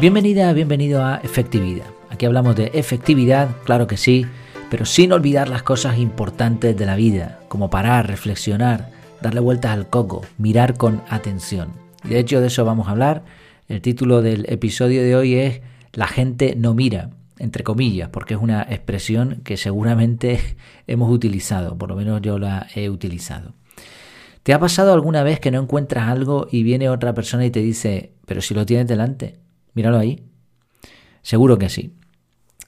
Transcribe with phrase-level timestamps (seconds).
[0.00, 1.86] Bienvenida, bienvenido a Efectividad.
[2.08, 4.26] Aquí hablamos de efectividad, claro que sí,
[4.70, 9.88] pero sin olvidar las cosas importantes de la vida, como parar, reflexionar, darle vueltas al
[9.88, 11.72] coco, mirar con atención.
[12.04, 13.24] De hecho de eso vamos a hablar.
[13.66, 18.40] El título del episodio de hoy es La gente no mira, entre comillas, porque es
[18.40, 20.38] una expresión que seguramente
[20.86, 23.54] hemos utilizado, por lo menos yo la he utilizado.
[24.44, 27.62] ¿Te ha pasado alguna vez que no encuentras algo y viene otra persona y te
[27.62, 30.24] dice, pero si lo tienes delante, míralo ahí?
[31.22, 31.94] Seguro que sí.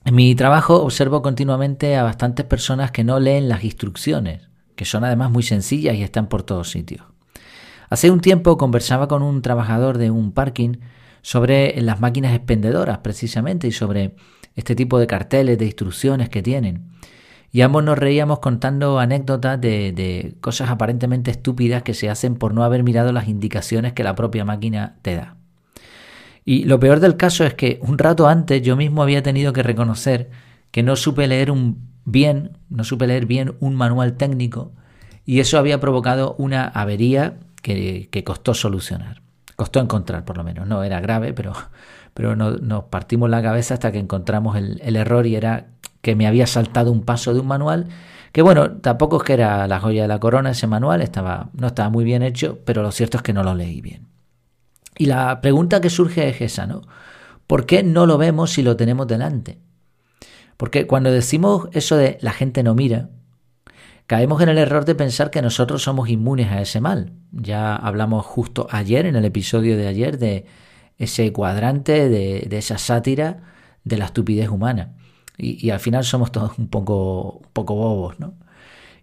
[0.04, 5.04] En mi trabajo observo continuamente a bastantes personas que no leen las instrucciones, que son
[5.04, 7.02] además muy sencillas y están por todos sitios.
[7.90, 10.76] Hace un tiempo conversaba con un trabajador de un parking
[11.22, 14.14] sobre las máquinas expendedoras precisamente y sobre
[14.54, 16.90] este tipo de carteles, de instrucciones que tienen.
[17.52, 22.54] Y ambos nos reíamos contando anécdotas de, de, cosas aparentemente estúpidas que se hacen por
[22.54, 25.39] no haber mirado las indicaciones que la propia máquina te da.
[26.50, 29.62] Y lo peor del caso es que un rato antes yo mismo había tenido que
[29.62, 30.30] reconocer
[30.72, 34.72] que no supe leer un bien, no supe leer bien un manual técnico
[35.24, 39.22] y eso había provocado una avería que, costó solucionar.
[39.54, 40.66] Costó encontrar por lo menos.
[40.66, 41.52] No era grave, pero,
[42.14, 45.68] pero no, nos partimos la cabeza hasta que encontramos el, el error y era
[46.02, 47.86] que me había saltado un paso de un manual
[48.32, 51.68] que bueno, tampoco es que era la joya de la corona ese manual, estaba, no
[51.68, 54.10] estaba muy bien hecho, pero lo cierto es que no lo leí bien.
[55.00, 56.82] Y la pregunta que surge es esa, ¿no?
[57.46, 59.58] ¿Por qué no lo vemos si lo tenemos delante?
[60.58, 63.08] Porque cuando decimos eso de la gente no mira,
[64.06, 67.14] caemos en el error de pensar que nosotros somos inmunes a ese mal.
[67.32, 70.44] Ya hablamos justo ayer, en el episodio de ayer, de
[70.98, 73.44] ese cuadrante, de, esa sátira
[73.84, 74.96] de la estupidez humana.
[75.38, 78.34] Y, y, al final somos todos un poco, un poco bobos, ¿no?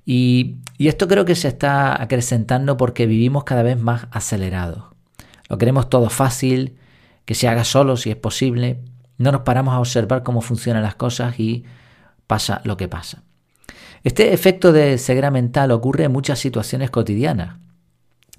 [0.06, 4.96] Y, y esto creo que se está acrecentando porque vivimos cada vez más acelerados.
[5.50, 6.78] Lo queremos todo fácil,
[7.26, 8.80] que se haga solo si es posible.
[9.18, 11.66] No nos paramos a observar cómo funcionan las cosas y
[12.28, 13.24] pasa lo que pasa.
[14.04, 17.58] Este efecto de ceguera mental ocurre en muchas situaciones cotidianas.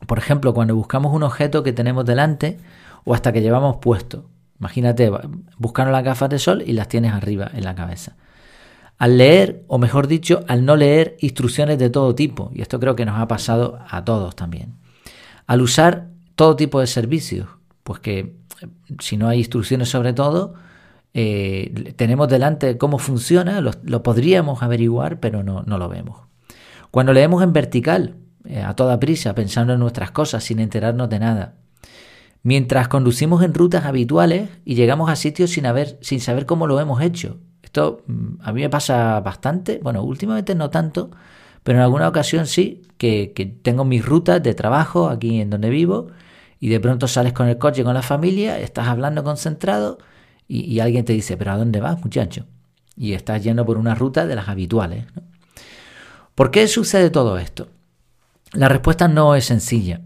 [0.06, 2.58] Por ejemplo, cuando buscamos un objeto que tenemos delante
[3.04, 4.28] o hasta que llevamos puesto.
[4.60, 5.10] Imagínate,
[5.56, 8.16] buscando las gafas de sol y las tienes arriba en la cabeza.
[8.98, 12.96] Al leer, o mejor dicho, al no leer instrucciones de todo tipo, y esto creo
[12.96, 14.74] que nos ha pasado a todos también.
[15.46, 17.48] Al usar todo tipo de servicios,
[17.82, 18.36] pues que
[19.00, 20.54] si no hay instrucciones sobre todo,
[21.12, 26.20] eh, tenemos delante cómo funciona, lo, lo, podríamos averiguar, pero no, no lo vemos.
[26.92, 31.18] Cuando leemos en vertical, eh, a toda prisa, pensando en nuestras cosas, sin enterarnos de
[31.18, 31.54] nada.
[32.44, 36.78] Mientras conducimos en rutas habituales y llegamos a sitios sin, haber, sin saber cómo lo
[36.78, 37.38] hemos hecho.
[37.64, 41.10] Esto mm, a mí me pasa bastante, bueno, últimamente no tanto,
[41.64, 45.70] pero en alguna ocasión sí, que, que tengo mis rutas de trabajo aquí en donde
[45.70, 46.12] vivo
[46.60, 49.98] y de pronto sales con el coche con la familia, estás hablando concentrado
[50.46, 52.46] y, alguien te dice, pero ¿a dónde vas, muchacho?
[52.96, 55.04] Y estás yendo por una ruta de las habituales.
[56.34, 57.68] ¿Por qué sucede todo esto?
[58.52, 60.00] La respuesta no es sencilla.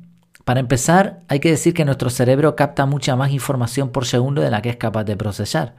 [0.44, 4.50] Para empezar, hay que decir que nuestro cerebro capta mucha más información por segundo de
[4.50, 5.76] la que es capaz de procesar.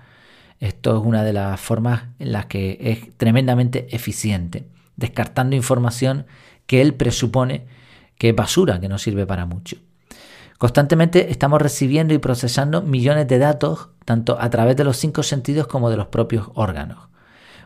[0.62, 6.26] Esto es una de las formas en las que es tremendamente eficiente, descartando información
[6.68, 7.66] que él presupone
[8.18, 9.76] que es basura, que no sirve para mucho.
[10.58, 15.68] Constantemente estamos recibiendo y procesando millones de datos, tanto a través de los cinco sentidos
[15.68, 17.09] como de los propios órganos.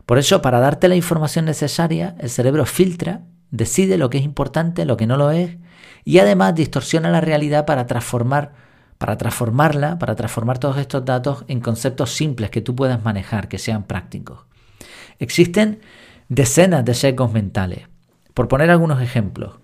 [0.06, 3.22] Por eso, para darte la información necesaria, el cerebro filtra,
[3.52, 5.58] decide lo que es importante, lo que no lo es,
[6.06, 8.54] y además distorsiona la realidad para transformar,
[8.98, 13.60] para transformarla, para transformar todos estos datos en conceptos simples que tú puedas manejar, que
[13.60, 14.46] sean prácticos.
[15.20, 15.82] Existen
[16.30, 17.88] decenas de sesgos mentales.
[18.34, 19.60] Por poner algunos ejemplos,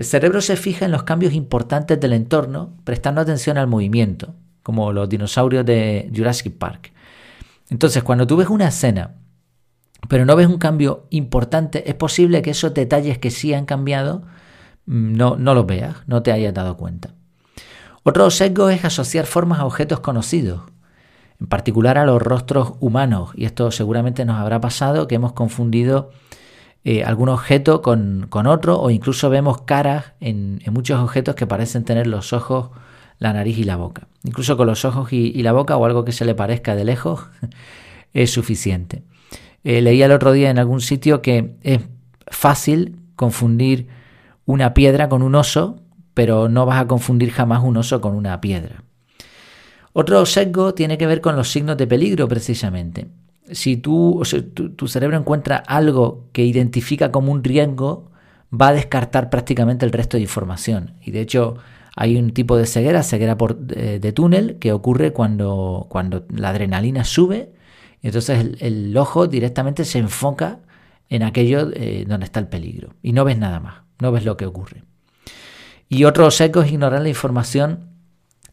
[0.00, 4.94] el cerebro se fija en los cambios importantes del entorno, prestando atención al movimiento, como
[4.94, 6.94] los dinosaurios de Jurassic Park.
[7.68, 9.16] Entonces, cuando tú ves una escena,
[10.08, 14.22] pero no ves un cambio importante, es posible que esos detalles que sí han cambiado
[14.86, 17.10] mm, no, no los veas, no te hayas dado cuenta.
[18.02, 20.62] Otro sesgo es asociar formas a objetos conocidos,
[21.38, 26.10] en particular a los rostros humanos, y esto seguramente nos habrá pasado que hemos confundido
[26.82, 31.84] eh, algún objeto con, con, otro o incluso vemos caras en, muchos objetos que parecen
[31.84, 32.70] tener los ojos,
[33.18, 34.08] la nariz y la boca.
[34.24, 37.26] Incluso con los ojos y, la boca o algo que se le parezca de lejos
[38.14, 39.02] es suficiente.
[39.62, 41.80] Eh, leí el otro día en algún sitio que es
[42.28, 43.88] fácil confundir
[44.46, 45.82] una piedra con un oso,
[46.14, 48.84] pero no vas a confundir jamás un oso con una piedra.
[49.92, 53.08] Otro sesgo tiene que ver con los signos de peligro precisamente
[53.52, 58.10] si tú, o tu, tu, cerebro encuentra algo que identifica como un riesgo,
[58.52, 60.94] va a descartar prácticamente el resto de información.
[61.02, 61.56] Y de hecho,
[61.96, 67.52] Hay un tipo de ceguera, ceguera de, túnel, que ocurre cuando, cuando la adrenalina sube
[68.00, 70.60] y entonces el, ojo directamente se enfoca
[71.08, 74.36] en aquello eh, donde está el peligro y no ves nada más, no ves lo
[74.36, 74.84] que ocurre.
[75.88, 77.90] Y otro seco es ignorar la información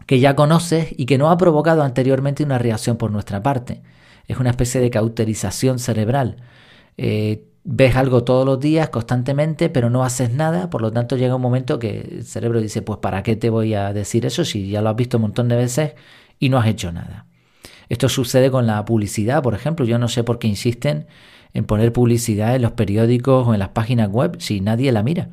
[0.07, 3.81] que ya conoces y que no ha provocado anteriormente una reacción por nuestra parte.
[4.27, 6.37] Es una especie de cauterización cerebral.
[6.97, 11.35] Eh, ves algo todos los días, constantemente, pero no haces nada, por lo tanto llega
[11.35, 14.69] un momento que el cerebro dice, pues ¿para qué te voy a decir eso si
[14.69, 15.93] ya lo has visto un montón de veces
[16.39, 17.25] y no has hecho nada?
[17.89, 21.07] Esto sucede con la publicidad, por ejemplo, yo no sé por qué insisten
[21.53, 25.29] en poner publicidad en los periódicos o en las páginas web si nadie la mira.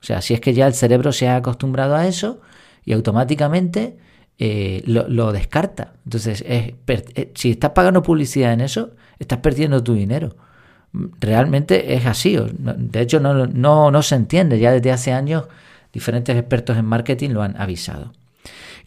[0.00, 2.40] O sea, si es que ya el cerebro se ha acostumbrado a eso
[2.84, 3.96] y automáticamente
[4.38, 5.94] eh, lo, descarta.
[6.04, 10.36] Entonces, es, eh, si estás pagando publicidad en eso, estás perdiendo tu dinero.
[11.20, 12.36] Realmente es así.
[12.58, 14.58] De hecho, no, no, no se entiende.
[14.58, 15.44] Ya desde hace años
[15.92, 18.12] diferentes expertos en marketing lo han avisado.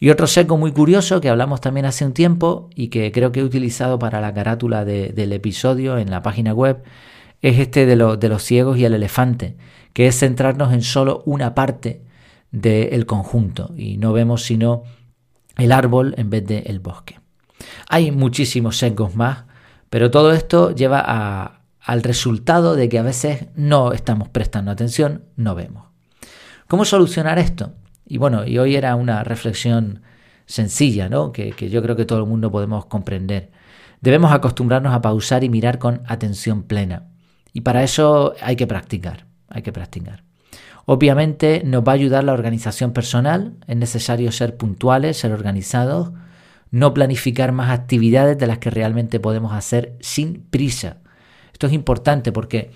[0.00, 3.40] Y otro seco muy curioso que hablamos también hace un tiempo y que creo que
[3.40, 6.82] he utilizado para la carátula del episodio en la página web
[7.42, 9.56] es este de, de los ciegos y el elefante
[9.92, 12.02] que es centrarnos en solo una parte
[12.52, 14.84] del conjunto y no vemos sino
[15.58, 17.20] el árbol en vez del el bosque.
[17.88, 19.44] Hay muchísimos sesgos más,
[19.90, 25.54] pero todo esto lleva al resultado de que a veces no estamos prestando atención, no
[25.54, 25.84] vemos.
[26.66, 27.74] ¿Cómo solucionar esto?
[28.06, 30.02] Y bueno, y hoy era una reflexión
[30.46, 31.32] sencilla, ¿no?
[31.32, 33.50] que, que yo creo que todo el mundo podemos comprender.
[34.00, 37.08] Debemos acostumbrarnos a pausar y mirar con atención plena.
[37.52, 40.27] Y para eso hay que practicar hay que practicar.
[40.90, 46.12] Obviamente nos va a ayudar la organización personal, es necesario ser puntuales, ser organizados,
[46.70, 50.96] no planificar más actividades de las que realmente podemos hacer sin prisa.
[51.52, 52.70] Esto es importante porque,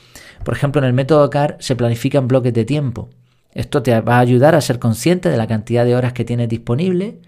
[0.44, 3.08] por ejemplo, en el método CAR se planifican bloques de tiempo.
[3.54, 6.50] Esto te va a ayudar a ser consciente de la cantidad de horas que tienes
[6.50, 7.18] disponible,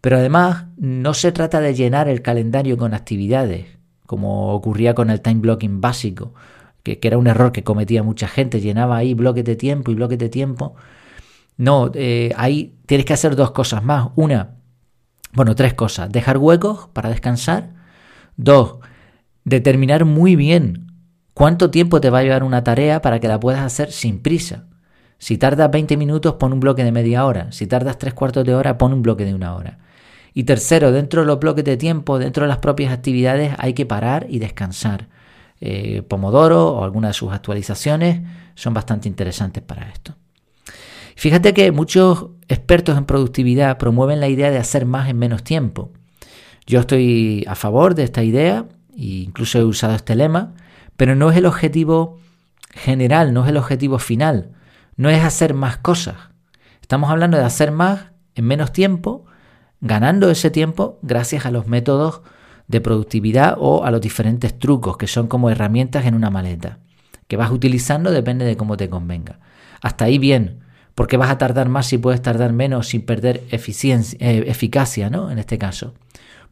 [0.00, 3.66] pero además no se trata de llenar el calendario con actividades,
[4.06, 6.32] como ocurría con el time blocking básico,
[6.82, 10.18] que, era un error que cometía mucha gente, llenaba ahí bloques de tiempo y bloques
[10.18, 10.74] de tiempo.
[11.56, 14.08] No, eh, ahí tienes que hacer dos cosas más.
[14.16, 14.56] Una,
[15.32, 16.10] bueno, tres cosas.
[16.10, 17.74] Dejar huecos para descansar.
[18.36, 18.76] Dos,
[19.44, 20.92] determinar muy bien
[21.34, 24.66] cuánto tiempo te va a llevar una tarea para que la puedas hacer sin prisa.
[25.18, 27.52] Si tardas 20 minutos, pon un bloque de media hora.
[27.52, 29.78] Si tardas tres cuartos de hora, pon un bloque de una hora.
[30.32, 33.84] Y tercero, dentro de los bloques de tiempo, dentro de las propias actividades, hay que
[33.84, 35.08] parar y descansar.
[35.60, 38.22] Eh, Pomodoro o alguna de sus actualizaciones
[38.54, 40.16] son bastante interesantes para esto.
[41.16, 45.92] Fíjate que muchos expertos en productividad promueven la idea de hacer más en menos tiempo.
[46.66, 48.66] Yo estoy a favor de esta idea
[48.96, 50.54] e incluso he usado este lema,
[50.96, 52.18] pero no es el objetivo
[52.72, 54.52] general, no es el objetivo final,
[54.96, 56.16] no es hacer más cosas.
[56.80, 59.26] Estamos hablando de hacer más en menos tiempo,
[59.80, 62.22] ganando ese tiempo gracias a los métodos
[62.70, 66.78] de productividad o a los diferentes trucos que son como herramientas en una maleta,
[67.26, 69.40] que vas utilizando depende de cómo te convenga.
[69.82, 70.60] Hasta ahí bien,
[70.94, 75.30] porque vas a tardar más si puedes tardar menos sin perder eficiencia, eh, eficacia, ¿no?
[75.30, 75.94] En este caso.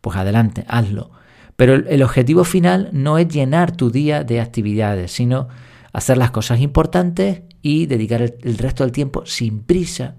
[0.01, 1.11] Pues adelante, hazlo.
[1.57, 5.49] Pero el, objetivo final no es llenar tu día de actividades, sino
[5.93, 10.15] hacer las cosas importantes y dedicar el, resto del tiempo sin prisa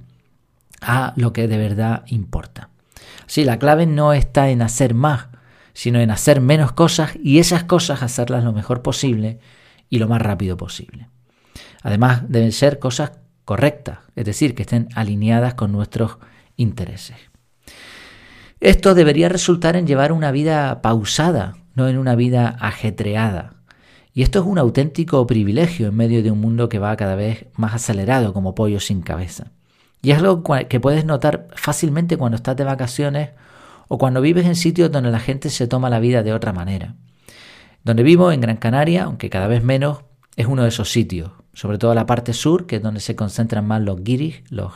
[0.81, 2.69] a lo que de verdad importa.
[3.25, 5.28] Sí, la clave no está en hacer más,
[5.79, 9.39] sino en hacer menos cosas y esas cosas hacerlas lo mejor posible
[9.89, 11.07] y lo más rápido posible.
[11.81, 13.13] Además, deben ser cosas
[13.45, 16.17] correctas, es decir, que estén alineadas con nuestros
[16.57, 17.15] intereses.
[18.59, 23.53] Esto debería resultar en llevar una vida pausada, no en una vida ajetreada.
[24.13, 27.45] Y esto es un auténtico privilegio en medio de un mundo que va cada vez
[27.55, 29.53] más acelerado como pollo sin cabeza.
[30.01, 33.29] Y es algo que puedes notar fácilmente cuando estás de vacaciones
[33.89, 36.95] o cuando vives en sitios donde la gente se toma la vida de otra manera.
[37.83, 40.03] Donde vivo, en Gran Canaria, aunque cada vez menos,
[40.37, 43.67] es uno de esos sitios, sobre todo la parte sur, que es donde se concentran
[43.67, 44.71] más los guiris, los,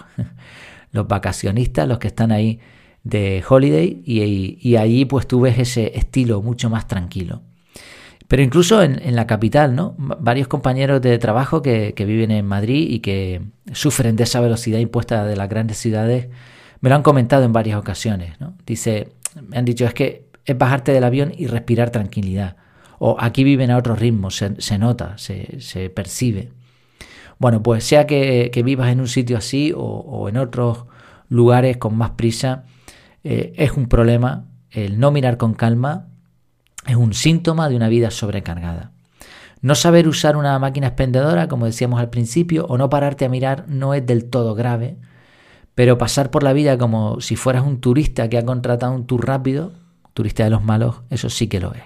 [1.07, 2.59] vacacionistas, los que están ahí
[3.03, 7.43] de holiday, y, allí pues tú ves ese estilo mucho más tranquilo.
[8.27, 9.95] Pero incluso en, la capital, ¿no?
[9.97, 13.41] Varios compañeros de trabajo que, viven en Madrid y que
[13.73, 16.29] sufren de esa velocidad impuesta de las grandes ciudades
[16.83, 18.41] me lo han comentado en varias ocasiones.
[18.41, 18.57] ¿no?
[18.65, 22.57] Dice, me han dicho, es que es bajarte del avión y respirar tranquilidad.
[22.99, 26.51] O aquí viven a otro ritmo, se, nota, se, percibe.
[27.39, 30.83] Bueno, pues sea que, vivas en un sitio así o, en otros
[31.29, 32.65] lugares con más prisa,
[33.23, 34.47] eh, es un problema.
[34.69, 36.07] El no mirar con calma
[36.85, 38.91] es un síntoma de una vida sobrecargada.
[39.61, 43.69] No saber usar una máquina expendedora, como decíamos al principio, o no pararte a mirar
[43.69, 44.97] no es del todo grave,
[45.75, 49.25] Pero pasar por la vida como si fueras un turista que ha contratado un tour
[49.25, 49.73] rápido,
[50.13, 51.83] turista de los malos, eso sí que lo es.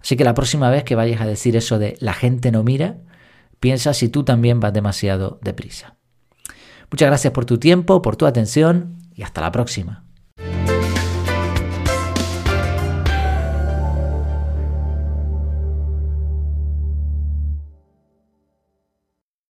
[0.00, 2.98] Así que la próxima vez que vayas a decir eso de la gente no mira,
[3.60, 5.96] piensa si tú también vas demasiado deprisa.
[6.90, 10.05] Muchas gracias por tu tiempo, por tu atención y hasta la próxima.